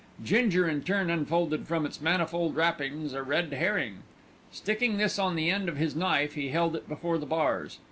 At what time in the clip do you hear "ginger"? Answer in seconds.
0.23-0.67